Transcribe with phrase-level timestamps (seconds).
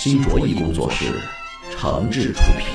[0.00, 1.06] 新卓艺工作室，
[1.72, 2.68] 诚挚出品。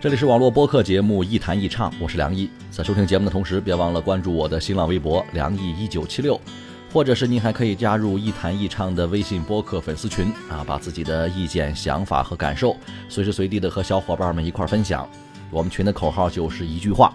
[0.00, 2.48] 这里是网络播客节目《一谈一唱》，我是梁毅。
[2.70, 6.40] 在收听节目的同时，别忘了关注我的新浪微博“梁毅一九七六”，
[6.94, 12.76] 或者是您还可以加入“一谈一唱”的微信播客粉丝群啊，把自己的意见、想法和感受
[13.08, 15.10] 随时随地的和小伙伴们一块分享。
[15.50, 17.12] 我们群的口号就是一句话：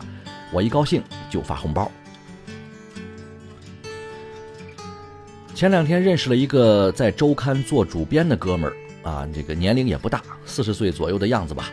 [0.52, 1.92] 我一高兴就发红包。
[5.54, 11.72] 前两天认识了一个在周刊做主编的哥们儿啊，这个年龄也不大，四十岁左右的样子吧。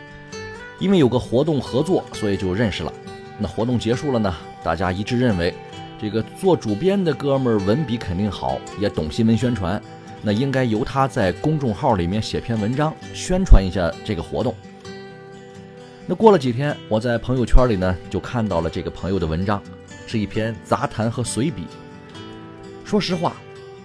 [0.79, 2.93] 因为有个活动合作，所以就认识了。
[3.37, 4.33] 那活动结束了呢，
[4.63, 5.53] 大家一致认为，
[5.99, 9.81] 这个做主编的哥们儿文笔肯定好，也懂新闻宣传，
[10.21, 14.55] 那应该由他在公众号里面写篇文章，宣传一下这个活动。
[16.05, 19.63] 那过了几天，我在朋友圈里呢就看到了这个朋友的文章，
[20.05, 21.65] 是一篇杂谈和随笔。
[22.83, 23.33] 说实话，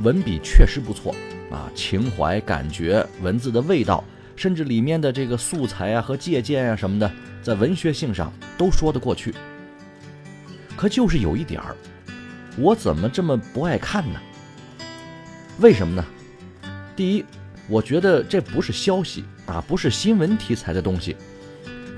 [0.03, 1.15] 文笔确实不错
[1.51, 4.03] 啊，情怀、感觉、文字的味道。
[4.35, 7.11] 甚至里面的这个素材啊和借鉴啊什么的，
[7.43, 9.35] 在文学性上都说得过去。
[10.77, 11.75] 可就是有一点儿，
[12.57, 14.21] 我怎么这么不爱看呢？
[15.59, 16.05] 为什么呢？
[16.95, 17.25] 第一，
[17.69, 21.17] 我觉得这不是消息啊，不是新闻题材的东西。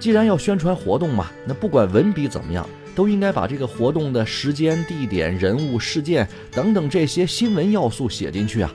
[0.01, 8.73] 既然要宣传活动嘛，那不管文笔怎么样，都应该把这个活动的时间、地点、人物、事件等等这些新闻要素写进去啊。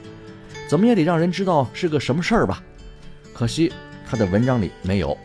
[0.69, 2.61] 怎么也得让人知道是个什么事儿吧。
[3.33, 3.73] 可惜
[4.07, 5.17] 他的文章里没有。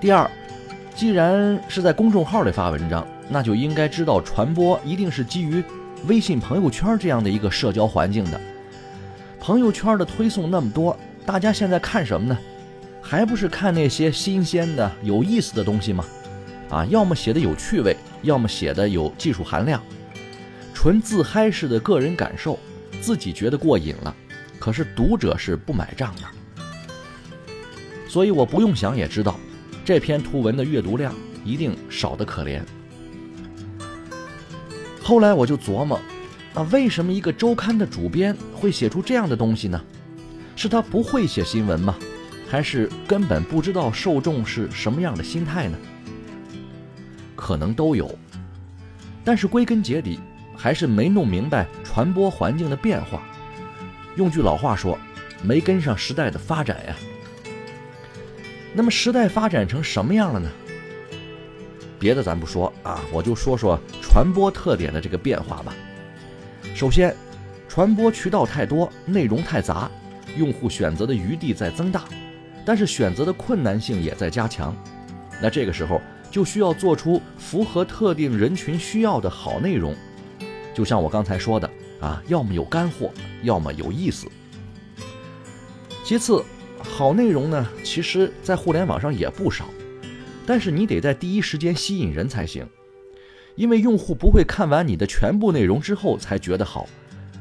[0.00, 0.28] 第二，
[0.94, 5.62] 既然是在公众号里发文章，那就应该知道传播一定是基于
[6.06, 8.40] 微信朋友圈这样的一个社交环境的。
[9.38, 10.96] 朋友圈的推送那么多，
[11.26, 12.38] 大家现在看什么呢？
[13.10, 16.04] 还不是看那些新鲜的、有意思的东西吗？
[16.68, 19.82] 啊，要么写的有趣味，要么写的有技术含量，
[20.72, 22.56] 纯自嗨式的个人感受，
[23.00, 24.14] 自己觉得过瘾了，
[24.60, 26.22] 可是读者是不买账的。
[28.08, 29.40] 所以我不用想也知道，
[29.84, 31.12] 这篇图文的阅读量
[31.44, 32.62] 一定少得可怜。
[35.02, 35.98] 后来我就琢磨，
[36.54, 39.82] 啊，为什么一个周刊的主编会写出这样的东西呢？
[40.54, 41.96] 是他不会写新闻吗？
[42.50, 45.78] 还是根本不知道受众是什么样的心态呢？
[47.36, 48.12] 可能都有，
[49.24, 50.18] 但是归根结底，
[50.56, 53.22] 还是没弄明白传播环境的变化。
[54.16, 54.98] 用句老话说，
[55.44, 56.96] 没跟上时代的发展呀。
[58.74, 60.50] 那么时代发展成什么样了呢？
[62.00, 65.72] 别的咱不说啊，我就说说传播特点的这个变化吧。
[66.74, 67.14] 首先，
[67.68, 69.88] 传播渠道太多，内容太杂，
[70.36, 72.04] 用户选择的余地在增大，
[72.70, 74.72] 但是选择的困难性也在加强。
[75.42, 76.00] 那这个时候
[76.30, 79.92] 就需要做出符合特定人群需要的好内容。
[80.72, 81.68] 就像我刚才说的
[82.00, 83.10] 啊，要么有干货，
[83.42, 84.28] 要么有意思。
[86.04, 86.44] 其次。
[86.80, 89.66] 好内容呢，其实，在互联网上也不少，
[90.46, 92.64] 但是你得在第一时间吸引人才行，
[93.56, 96.88] 因为用户不会看完你的全部内容之后才觉得好，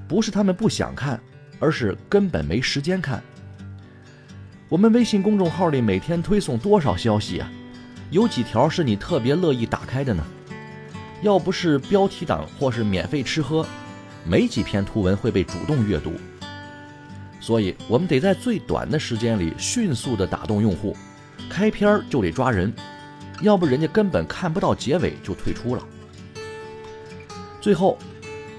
[0.07, 1.21] 不是他们不想看，
[1.59, 3.23] 而是根本没时间看。
[4.69, 7.51] 我们微信公众号里每天推送多少消息啊？
[8.11, 10.23] 有几条是你特别乐意打开的呢？
[11.23, 13.65] 要不是标题党或是免费吃喝，
[14.23, 16.13] 没几篇图文会被主动阅读。
[17.39, 20.95] 所以，我们得在最短的时间里迅速地打动用户，
[21.49, 22.71] 开篇就得抓人，
[23.41, 25.83] 要不人家根本看不到结尾就退出了。
[27.59, 27.97] 最后，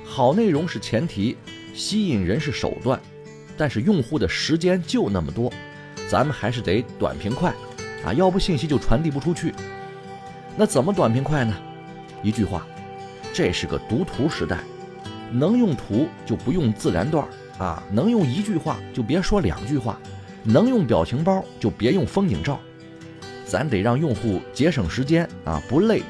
[0.05, 1.37] 好内容是前提，
[1.73, 3.01] 吸引人是手段，
[3.57, 5.53] 但是用户的时间就那么多，
[6.11, 7.55] 咱们还是得短平快，
[8.05, 9.55] 啊，要不信息就传递不出去。
[10.57, 11.57] 那怎么短平快呢？
[12.21, 12.67] 一句话，
[13.33, 14.59] 这是个读图时代，
[15.31, 17.25] 能用图就不用自然段。
[17.59, 20.01] 啊，能用一句话就别说两句话，
[20.43, 22.59] 能用表情包就别用风景照，
[23.45, 26.03] 咱得让用户节省时间啊，不累，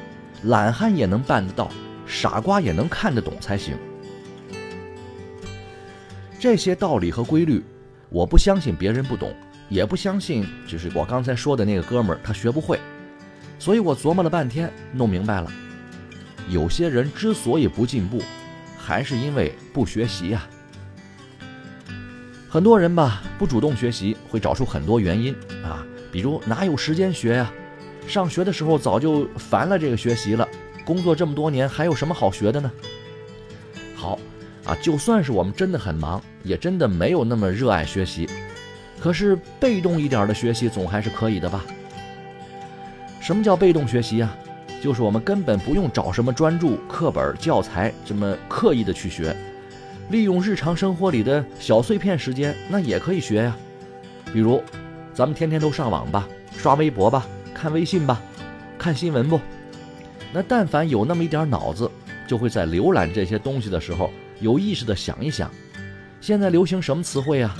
[0.45, 1.69] 懒汉也能办得到，
[2.07, 3.77] 傻瓜也能看得懂才行。
[6.39, 7.63] 这些道理和规律，
[8.09, 9.31] 我不相信别人不懂，
[9.71, 12.77] 也不相信，就是我刚才说的那个哥们儿，他学不会。
[13.57, 15.49] 所以我琢磨了半天，弄明白了，
[16.49, 18.21] 有些人之所以不进步，
[18.77, 20.45] 还是因为不学习呀。
[22.49, 25.33] 很多人吧，不主动学习，会找出很多原因
[25.63, 27.49] 啊，比如哪有时间学呀？
[28.05, 30.45] 上学的时候早就烦了这个学习了，
[30.83, 32.69] 工作这么多年，还有什么好学的呢？
[33.95, 34.19] 好
[34.65, 38.27] 啊，就算是我们真的很忙，也真的没有那么热爱学习。
[39.01, 41.65] 可是被动一点的学习总还是可以的吧？
[43.19, 44.31] 什么叫被动学习呀？
[44.79, 49.35] 就是我们根本不用找什么专注课本教材，这么刻意的去学，
[50.09, 53.57] 利用日常生活里的小碎片时间，那也可以学呀。
[54.31, 54.63] 比如，
[55.13, 58.21] 咱们天天都上网吧，刷微博吧，看微信吧，
[58.77, 59.39] 看新闻不？
[60.31, 61.89] 那但凡有那么一点脑子，
[62.27, 65.51] 就会在浏览这些东西的时候，有意识的想一想，
[66.19, 67.55] 现在流行什么词汇啊？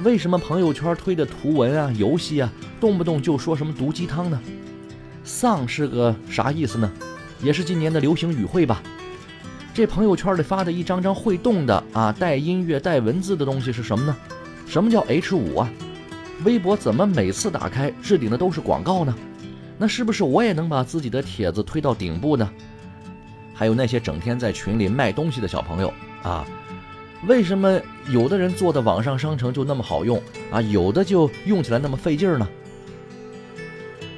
[0.00, 4.40] 为什么朋友圈推的图文啊、游戏啊，动不动就说什么毒鸡汤呢？
[5.22, 6.90] 丧是个啥意思呢？
[7.40, 8.82] 也是今年的流行语汇吧？
[9.74, 14.16] 这朋友圈里发的一张张会动的啊、带音乐、带文字的东西是什么呢？
[14.66, 15.70] 什么叫 H 五啊？
[16.44, 19.14] 微博怎么每次打开置顶的都是广告呢？
[19.78, 22.50] 那是不是我也能把自己的帖子推到顶部呢？
[23.54, 25.92] 还有那些整天在群里卖东西的小朋友
[26.22, 26.44] 啊？
[27.26, 27.80] 为什么
[28.10, 30.20] 有的人做的网上商城就那么好用
[30.50, 32.48] 啊，有的就用起来那么费劲儿呢？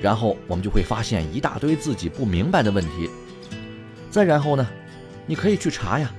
[0.00, 3.10] 然后我们就会发现一大堆自己不明白的问题。
[4.10, 4.66] 再然后呢，
[5.26, 6.10] 你可以去查呀，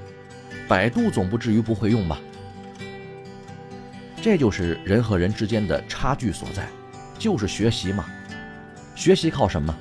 [0.67, 2.19] 百度总不至于不会用吧？
[4.21, 6.67] 这就是人和人之间的差距所在，
[7.17, 8.05] 就是学习嘛。
[8.95, 9.75] 学习靠什么？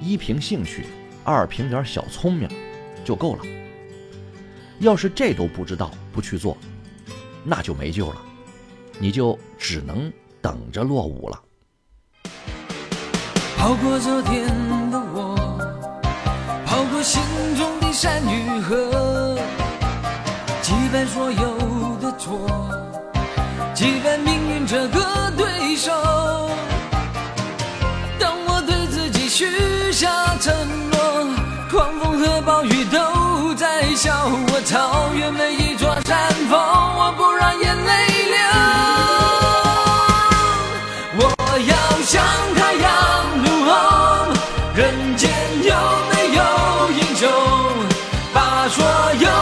[0.00, 0.86] 一凭兴趣，
[1.22, 2.48] 二凭点小聪明，
[3.04, 3.42] 就够了。
[4.80, 6.56] 要是这都不知道，不去做，
[7.42, 8.16] 那就没救了，
[8.98, 10.12] 你就只能
[10.42, 11.42] 等着落伍了。
[13.56, 14.46] 跑过昨天
[14.90, 15.34] 的我，
[16.66, 17.22] 跑过心
[17.56, 19.38] 中的山与河，
[20.60, 22.46] 击败所有的错，
[23.74, 25.90] 击败命运这个对手。
[28.18, 30.54] 当我对自己许下承
[30.90, 30.98] 诺，
[31.70, 33.32] 狂风和暴雨都。
[33.54, 37.90] 在笑我超越每一山峰，我不让眼泪
[38.30, 38.36] 流。
[41.18, 41.22] 我
[41.68, 41.72] 要
[42.02, 42.22] 向
[42.54, 42.88] 太阳
[43.42, 43.70] 怒吼，
[44.74, 45.30] 人间
[45.62, 45.74] 有
[46.10, 46.40] 没有
[46.92, 47.28] 英雄？
[48.32, 48.84] 把所
[49.20, 49.41] 有。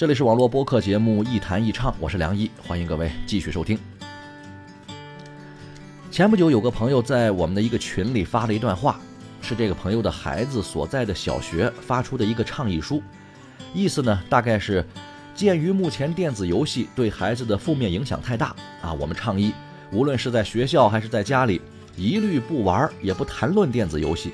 [0.00, 3.78] 这里是网络播客节目《一谈一唱》，我是梁一，欢迎各位继续收听。
[6.10, 8.98] 前不久有个朋友在我们的一个群里发了一段话，
[9.42, 13.02] 是这个朋友的孩子所在的小学发出的一个倡议书，
[13.74, 14.82] 意思呢大概是，
[15.34, 19.52] 鉴于目前电子游戏对孩子的负面影响太大啊，我们倡议，
[19.92, 21.60] 无论是在学校还是在家里，
[21.94, 24.32] 一律不玩也不谈论电子游戏，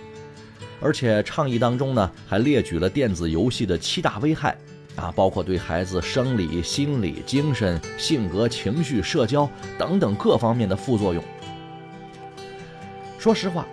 [0.80, 4.56] 而且倡议当中呢还列举了电子游戏的七大危害。
[4.96, 9.48] 啊，包括对孩子生理、心理、精神、性格、情绪、社交
[9.78, 11.22] 等等各方面的副作用。
[13.18, 13.66] 说实话，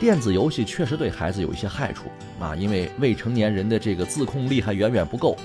[0.00, 2.04] 电子游戏确实对孩子有一些害处
[2.40, 5.36] 啊，因为未成年人的这个自控力还远远不够。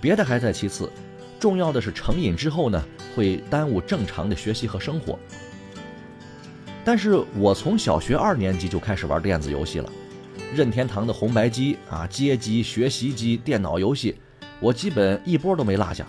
[0.00, 0.90] 别的还在其次，
[1.40, 2.84] 重要的是成瘾之后呢，
[3.16, 5.18] 会耽误正常的学习和生活。
[6.84, 9.90] 但是我从小学二年级就开始玩电子游戏了，
[10.54, 14.14] 任天堂的红白机啊、街机、学习机、电脑游戏。
[14.60, 16.06] 我基本一波都没落下，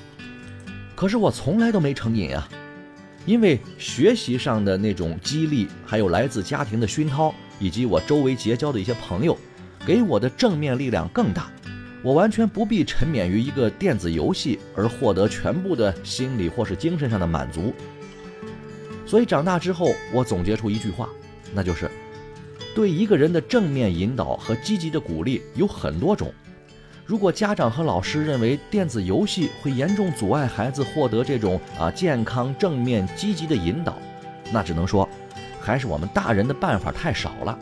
[0.96, 2.50] 可是我从来都没成瘾啊，
[3.26, 9.38] 因为学习上的那种激励，还有来自家庭的熏陶，以及我周围结交的一些朋友，
[9.86, 11.52] 给我的正面力量更大。
[12.02, 17.74] 我完全不必沉湎于一个电子游戏而获得全部的心理或是精神上的满足。
[19.06, 21.10] 所以长大之后，我总结出一句话，
[21.54, 21.92] 那就是：
[22.74, 26.34] 对一个人的正面引导和积极的鼓励有很多种。
[27.10, 33.98] 如果家长和老师认为电子游戏会严重阻碍孩子获得这种啊健康、正面、积极的引导，
[34.54, 35.10] 那只能说，
[35.60, 37.58] 还是我们大人的办法太少了，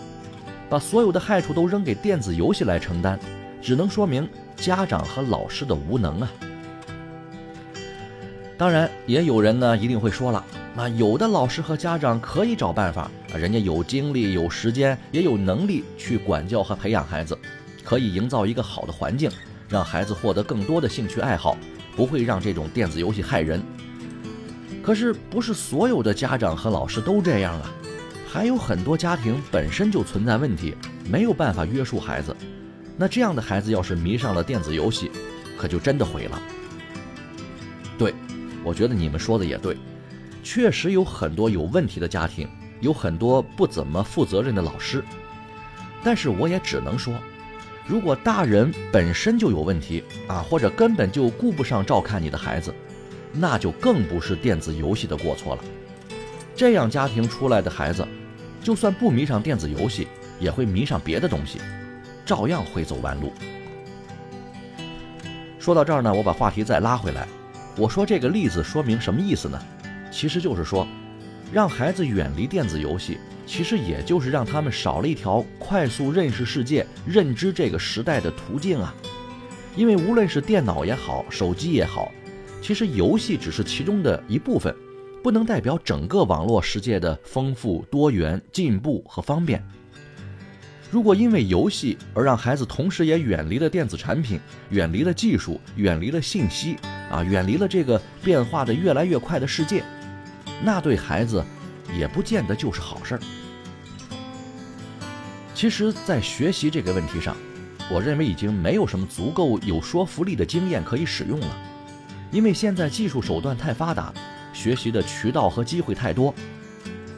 [0.67, 3.17] 把所有的害处都扔给电子游戏来承担，
[3.61, 4.27] 只能说明
[4.57, 6.29] 家长和老师的无能啊。
[8.57, 10.43] 当然，也有人呢一定会说了，
[10.75, 17.39] 那有的老师和家长可以找办法，人家有精力、有时间，也有能力去管教和培养孩子，
[17.87, 19.31] 可以营造一个好的环境，
[19.69, 21.57] 让孩子获得更多的兴趣爱好，
[21.95, 23.63] 不会让这种电子游戏害人。
[24.83, 27.71] 可是，不是所有的家长和老师都这样啊，
[28.27, 30.75] 还有很多家庭本身就存在问题，
[31.09, 32.35] 没有办法约束孩子。
[32.97, 35.09] 那这样的孩子要是迷上了电子游戏，
[35.57, 36.41] 可就真的毁了。
[37.97, 38.13] 对。
[38.65, 39.77] 我觉得你们说的也对，
[40.43, 42.49] 确实有很多有问题的家庭，
[42.81, 45.01] 有很多不怎么负责任的老师。
[46.03, 47.13] 但是我也只能说，
[47.87, 52.73] 如果大人本身就有问题啊，或者根本就顾不上照看你的孩子，
[53.31, 55.63] 那就更不是电子游戏的过错了。
[56.53, 58.05] 这样家庭出来的孩子，
[58.61, 61.59] 就算不迷上电子游戏，也会迷上别的东西，
[62.25, 63.31] 照样会走弯路。
[65.57, 67.25] 说到这儿呢，我把话题再拉回来。
[67.77, 69.57] 我说这个例子说明什么意思呢？
[70.11, 70.85] 其实就是说，
[71.51, 78.93] 让孩子远离电子游戏，其实也就是让他们少了一条快速认识世界、认知这个时代的途径啊。
[79.75, 82.11] 因为无论是电脑也好，手机也好，
[82.61, 84.75] 其实游戏只是其中的一部分，
[85.23, 89.63] 不能代表整个网络世界的丰富、多元、进步和方便。
[90.89, 94.39] 如果因为游戏而让孩子同时也远离了电子产品，
[94.69, 96.75] 远离了技术，远离了信息。
[97.09, 99.81] 啊，远离了这个变化的越来越快的世界，
[100.63, 101.43] 那对孩子
[101.97, 103.21] 也不见得就是好事儿。
[105.53, 107.35] 其实，在学习这个问题上，
[107.91, 111.57] 我认为已经没有什么足够有说服力的经验可以使用了，
[112.31, 114.13] 因为现在技术手段太发达，
[114.53, 116.33] 学习的渠道和机会太多。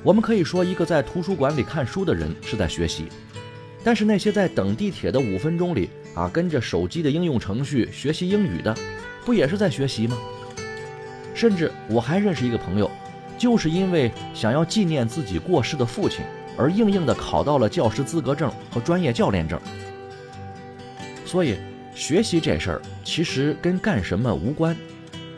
[0.03, 3.10] 我们可以说，一个在图书馆里看书的人是在学习，
[3.84, 8.74] 但是那些在等地铁的五分钟里啊，跟着手机的应用程序学习英语的。
[9.25, 10.17] 不也是在学习吗？
[11.36, 12.89] 甚至我还认识一个朋友，
[13.39, 16.19] 就是因为想要纪念自己过世的父亲，
[16.58, 19.60] 而硬硬的考到了教师资格证和专业教练证。
[21.25, 21.55] 所以，
[21.96, 24.75] 学习这事儿其实跟干什么无关，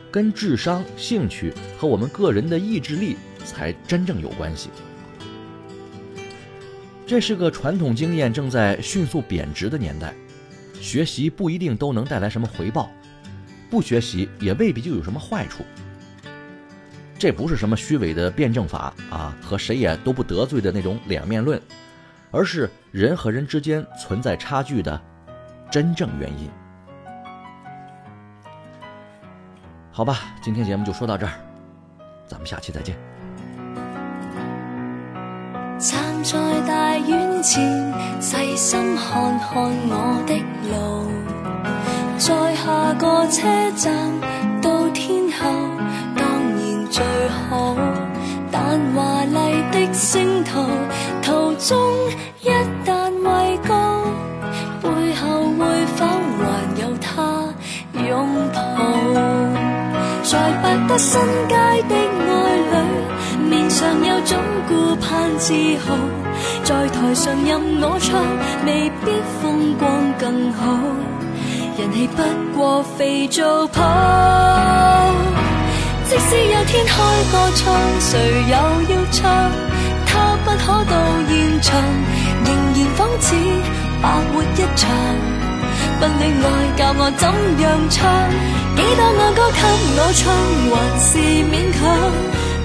[0.09, 4.69] 跟智商、兴趣和我们个人的意志力才真正有关系。
[7.05, 10.13] 这是个传统经验正在迅速贬值的年代，
[10.79, 12.89] 学习不一定都能带来什么回报。
[13.69, 15.63] 不学习也未必就有什么坏处，
[17.21, 21.61] 这不是什么虚伪的辩证法啊，和谁也都不得罪的那种两面论，
[22.31, 24.99] 而是人和人之间存在差距的
[25.69, 26.49] 真正原因。
[29.91, 31.33] 好吧，今天节目就说到这儿，
[32.25, 32.97] 咱们下期再见。
[35.77, 40.33] 站在大院前，细心看看我的
[40.71, 41.05] 路。
[42.17, 44.50] 在下个车站
[50.11, 50.59] 星途
[51.23, 51.79] 途中
[52.41, 52.49] 一
[52.85, 54.03] 旦畏高，
[54.81, 56.41] 背后会否还
[56.81, 57.47] 有他
[58.09, 58.59] 拥抱？
[60.21, 61.55] 在百德新街
[61.87, 64.37] 的爱侣，面上有种
[64.67, 65.53] 顾盼自
[65.87, 65.95] 豪。
[66.65, 68.21] 在台上任我唱，
[68.65, 70.77] 未必风光更好。
[71.77, 73.81] 人气不过肥皂泡，
[76.03, 77.01] 即使有天开
[77.31, 79.70] 个唱，谁又要唱？
[80.61, 80.95] 可到
[81.27, 81.69] 现场，
[82.45, 83.35] 仍然仿似
[84.01, 84.81] 白活一场。
[85.99, 86.45] 不恋爱
[86.77, 87.23] 教我怎
[87.61, 87.99] 样唱？
[88.75, 89.59] 几多爱歌给
[89.97, 90.23] 我唱，
[90.71, 91.09] 还是
[91.51, 91.79] 勉强。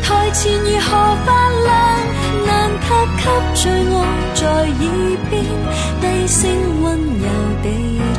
[0.02, 0.88] 台前如何
[1.24, 1.28] 发
[1.64, 1.70] 亮？
[2.46, 2.48] 难
[2.80, 2.84] 及
[3.16, 3.22] 给
[3.54, 3.96] 最爱
[4.34, 4.84] 在耳
[5.30, 5.32] 边
[6.00, 6.38] 低声
[6.82, 6.84] 温
[7.18, 7.26] 柔
[7.62, 7.66] 地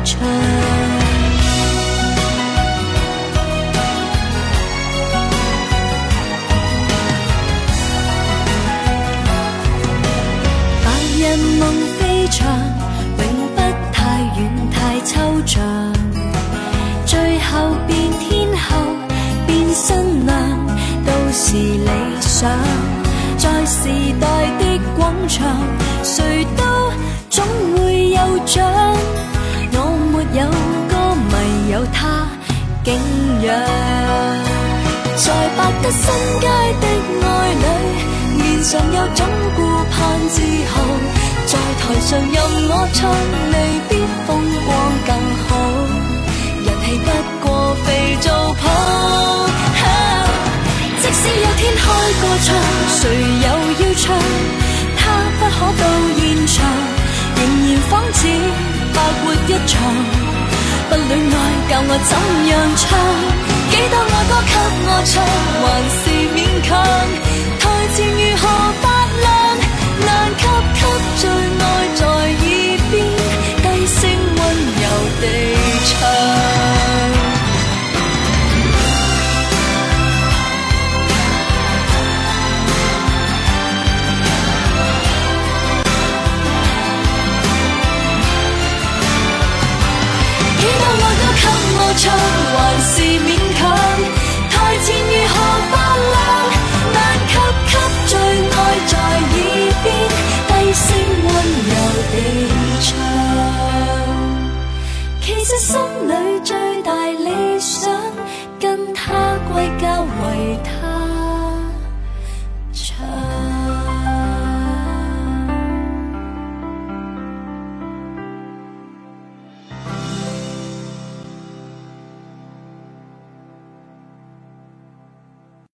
[0.04, 1.07] 唱。
[25.38, 25.56] 唱
[26.02, 26.64] 谁都
[27.30, 27.44] 总
[27.76, 28.66] 会有奖
[29.72, 29.76] 我
[30.10, 30.50] 没有
[30.90, 30.92] 歌
[31.30, 32.26] 迷有他
[32.82, 32.92] 景
[33.46, 33.48] 仰
[35.16, 36.02] 在百德新
[36.40, 36.46] 街
[36.80, 36.86] 的
[37.22, 37.66] 爱侣
[38.36, 39.58] 面上有种顾
[39.92, 40.42] 盼自
[40.72, 40.74] 豪
[41.46, 42.36] 在台上任
[42.70, 42.98] 我唱
[43.52, 43.54] 未
[43.88, 43.90] 必
[44.26, 44.28] 风
[44.66, 44.68] 光
[45.06, 45.10] 更
[45.46, 45.48] 好。
[46.64, 47.86] 人气不过肥
[48.20, 48.62] 皂泡。
[51.00, 51.84] 即使有天开
[52.20, 52.46] 个唱
[52.90, 53.00] 谁
[53.44, 54.67] 又要唱？
[57.90, 58.20] 仿似
[58.94, 59.80] 白活一场。
[60.88, 61.34] 不恋爱，
[61.68, 62.12] 教我怎
[62.48, 62.88] 样唱？
[63.70, 64.52] 几多爱歌给
[64.86, 65.47] 我唱？